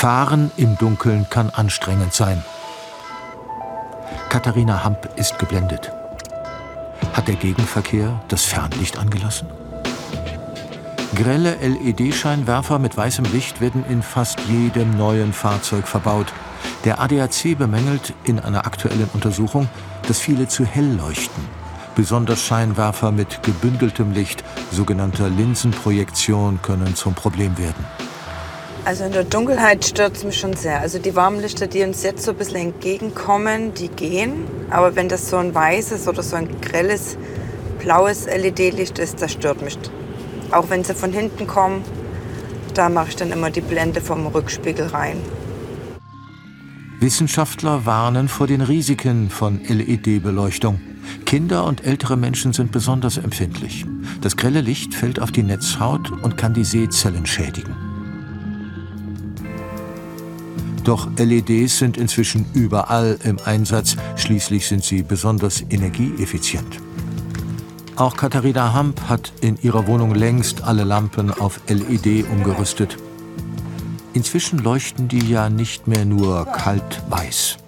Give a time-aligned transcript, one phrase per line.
[0.00, 2.42] Fahren im Dunkeln kann anstrengend sein.
[4.30, 5.92] Katharina Hamp ist geblendet.
[7.12, 9.48] Hat der Gegenverkehr das Fernlicht angelassen?
[11.14, 16.32] Grelle LED-Scheinwerfer mit weißem Licht werden in fast jedem neuen Fahrzeug verbaut.
[16.86, 19.68] Der ADAC bemängelt in einer aktuellen Untersuchung,
[20.08, 21.44] dass viele zu hell leuchten.
[21.94, 27.84] Besonders Scheinwerfer mit gebündeltem Licht, sogenannter Linsenprojektion, können zum Problem werden.
[28.84, 30.80] Also in der Dunkelheit stört es mich schon sehr.
[30.80, 34.44] Also die Warmlichter, die uns jetzt so ein bisschen entgegenkommen, die gehen.
[34.70, 37.18] Aber wenn das so ein weißes oder so ein grelles,
[37.78, 39.78] blaues LED-Licht ist, das stört mich.
[40.50, 41.84] Auch wenn sie von hinten kommen,
[42.74, 45.18] da mache ich dann immer die Blende vom Rückspiegel rein.
[47.00, 50.80] Wissenschaftler warnen vor den Risiken von LED-Beleuchtung.
[51.26, 53.86] Kinder und ältere Menschen sind besonders empfindlich.
[54.20, 57.89] Das grelle Licht fällt auf die Netzhaut und kann die Sehzellen schädigen.
[60.84, 63.96] Doch LEDs sind inzwischen überall im Einsatz.
[64.16, 66.80] Schließlich sind sie besonders energieeffizient.
[67.96, 72.96] Auch Katharina Hamp hat in ihrer Wohnung längst alle Lampen auf LED umgerüstet.
[74.14, 77.58] Inzwischen leuchten die ja nicht mehr nur kalt weiß.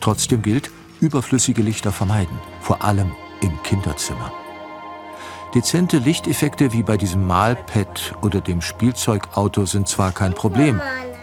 [0.00, 4.30] Trotzdem gilt, überflüssige Lichter vermeiden, vor allem im Kinderzimmer.
[5.54, 10.80] Dezente Lichteffekte wie bei diesem Malpad oder dem Spielzeugauto sind zwar kein Problem,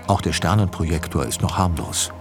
[0.09, 2.11] auch der Sternenprojektor ist noch harmlos.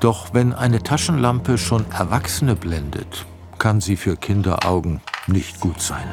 [0.00, 3.26] Doch wenn eine Taschenlampe schon Erwachsene blendet,
[3.58, 6.08] kann sie für Kinderaugen nicht gut sein.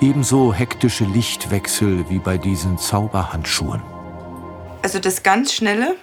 [0.00, 3.82] Ebenso hektische Lichtwechsel wie bei diesen Zauberhandschuhen.
[4.82, 5.96] Also das ganz schnelle,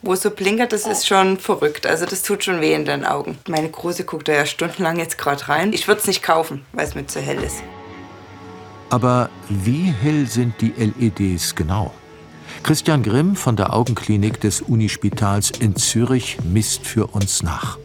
[0.00, 1.86] wo es so blinkert, das ist schon verrückt.
[1.86, 3.38] Also das tut schon weh in den Augen.
[3.48, 5.72] Meine Große guckt da ja stundenlang jetzt gerade rein.
[5.72, 7.62] Ich würde es nicht kaufen, weil es mir zu hell ist.
[8.92, 11.94] Aber wie hell sind die LEDs genau?
[12.62, 17.78] Christian Grimm von der Augenklinik des Unispitals in Zürich misst für uns nach.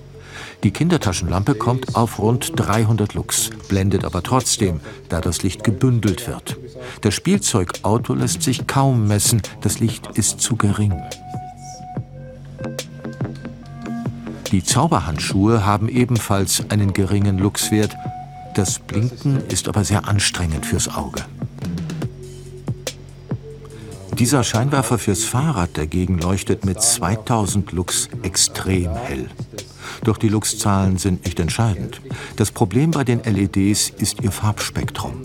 [0.64, 6.58] Die Kindertaschenlampe kommt auf rund 300 Lux, blendet aber trotzdem, da das Licht gebündelt wird.
[7.00, 11.02] Das Spielzeugauto lässt sich kaum messen, das Licht ist zu gering.
[14.52, 17.96] Die Zauberhandschuhe haben ebenfalls einen geringen Luxwert
[18.58, 21.24] das Blinken ist aber sehr anstrengend fürs Auge.
[24.18, 29.30] Dieser Scheinwerfer fürs Fahrrad dagegen leuchtet mit 2000 Lux extrem hell.
[30.04, 32.02] Doch die Luxzahlen sind nicht entscheidend.
[32.36, 35.22] Das Problem bei den LEDs ist ihr Farbspektrum.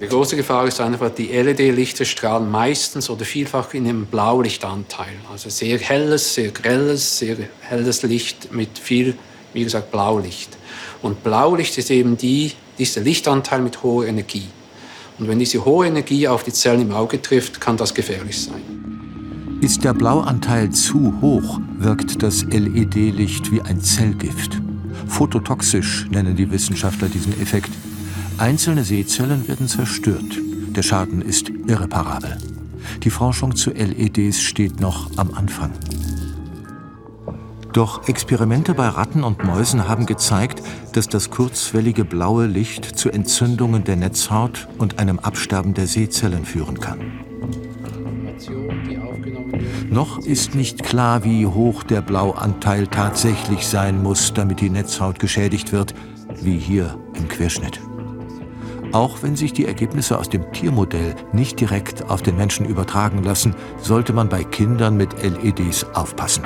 [0.00, 5.12] Die große Gefahr ist einfach, die LED-Lichter strahlen meistens oder vielfach in einem Blaulichtanteil.
[5.30, 9.14] Also sehr helles, sehr grelles, sehr helles Licht mit viel,
[9.52, 10.56] wie gesagt, Blaulicht.
[11.02, 14.48] Und Blaulicht ist eben die, dieser Lichtanteil mit hoher Energie.
[15.18, 19.58] Und wenn diese hohe Energie auf die Zellen im Auge trifft, kann das gefährlich sein.
[19.60, 24.60] Ist der Blauanteil zu hoch, wirkt das LED-Licht wie ein Zellgift.
[25.06, 27.70] Phototoxisch nennen die Wissenschaftler diesen Effekt.
[28.38, 30.38] Einzelne Sehzellen werden zerstört.
[30.74, 32.38] Der Schaden ist irreparabel.
[33.02, 35.72] Die Forschung zu LEDs steht noch am Anfang.
[37.72, 43.84] Doch Experimente bei Ratten und Mäusen haben gezeigt, dass das kurzwellige blaue Licht zu Entzündungen
[43.84, 46.98] der Netzhaut und einem Absterben der Sehzellen führen kann.
[49.88, 55.72] Noch ist nicht klar, wie hoch der Blauanteil tatsächlich sein muss, damit die Netzhaut geschädigt
[55.72, 55.94] wird,
[56.42, 57.80] wie hier im Querschnitt.
[58.92, 63.54] Auch wenn sich die Ergebnisse aus dem Tiermodell nicht direkt auf den Menschen übertragen lassen,
[63.80, 66.44] sollte man bei Kindern mit LEDs aufpassen.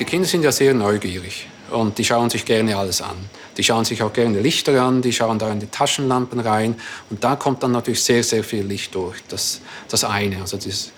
[0.00, 3.16] Die Kinder sind ja sehr neugierig und die schauen sich gerne alles an.
[3.56, 6.74] Die schauen sich auch gerne Lichter an, die schauen da in die Taschenlampen rein
[7.10, 9.22] und da kommt dann natürlich sehr, sehr viel Licht durch.
[9.28, 10.90] Das, das eine, also das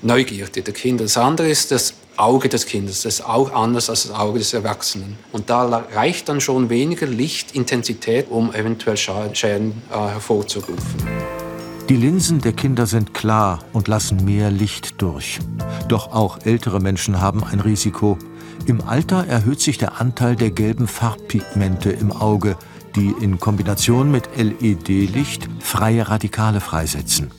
[0.00, 1.04] Neugierde der Kinder.
[1.04, 3.02] Das andere ist das Auge des Kindes.
[3.02, 5.18] Das ist auch anders als das Auge des Erwachsenen.
[5.30, 11.21] Und da reicht dann schon weniger Lichtintensität, um eventuell Schäden äh, hervorzurufen.
[11.92, 15.40] Die Linsen der Kinder sind klar und lassen mehr Licht durch.
[15.88, 18.16] Doch auch ältere Menschen haben ein Risiko.
[18.64, 22.56] Im Alter erhöht sich der Anteil der gelben Farbpigmente im Auge,
[22.96, 27.30] die in Kombination mit LED-Licht freie Radikale freisetzen.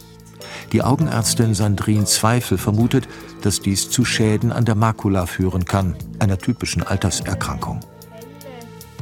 [0.71, 3.07] Die Augenärztin Sandrine Zweifel vermutet,
[3.41, 7.79] dass dies zu Schäden an der Makula führen kann, einer typischen Alterserkrankung.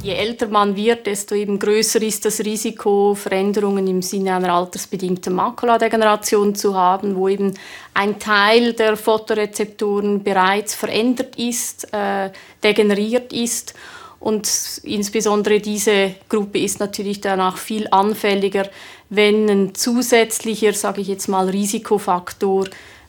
[0.02, 5.32] Je älter man wird, desto eben größer ist das Risiko, Veränderungen im Sinne einer altersbedingten
[5.32, 7.54] Makuladegeneration zu haben, wo eben
[7.94, 12.30] ein Teil der Photorezeptoren bereits verändert ist, äh,
[12.64, 13.74] degeneriert ist.
[14.18, 14.50] Und
[14.82, 18.68] insbesondere diese Gruppe ist natürlich danach viel anfälliger,
[19.08, 22.66] wenn ein zusätzlicher, sage ich jetzt mal, Risikofaktor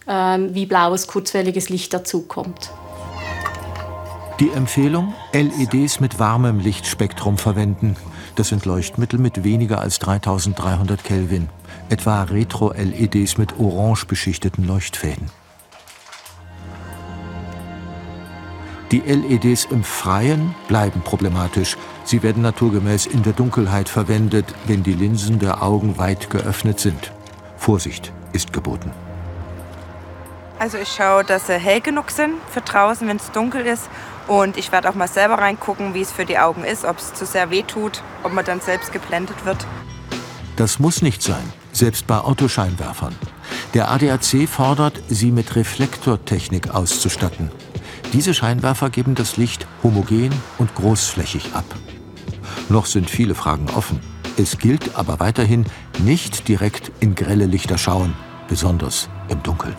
[0.08, 2.70] ähm, wie blaues kurzwelliges Licht dazukommt.
[4.44, 7.96] Die Empfehlung, LEDs mit warmem Lichtspektrum verwenden.
[8.36, 11.48] Das sind Leuchtmittel mit weniger als 3300 Kelvin,
[11.88, 15.30] etwa Retro-LEDs mit orange beschichteten Leuchtfäden.
[18.92, 21.78] Die LEDs im Freien bleiben problematisch.
[22.04, 27.14] Sie werden naturgemäß in der Dunkelheit verwendet, wenn die Linsen der Augen weit geöffnet sind.
[27.56, 28.92] Vorsicht ist geboten.
[30.64, 33.90] Also ich schaue, dass sie hell genug sind für draußen, wenn es dunkel ist.
[34.30, 37.14] Und ich werde auch mal selber reingucken, wie es für die Augen ist, ob es
[37.14, 39.58] zu sehr weh tut, ob man dann selbst geblendet wird.
[40.56, 41.44] Das muss nicht sein,
[41.74, 43.14] selbst bei Autoscheinwerfern.
[43.74, 47.52] Der ADAC fordert, sie mit Reflektortechnik auszustatten.
[48.14, 51.66] Diese Scheinwerfer geben das Licht homogen und großflächig ab.
[52.70, 54.00] Noch sind viele Fragen offen.
[54.38, 55.66] Es gilt aber weiterhin,
[56.00, 58.14] nicht direkt in grelle Lichter schauen,
[58.48, 59.76] besonders im Dunkeln.